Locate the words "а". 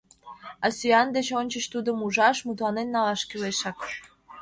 0.65-0.67